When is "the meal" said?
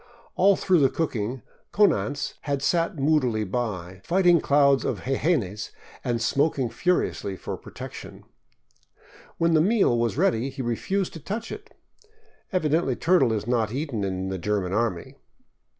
9.53-9.95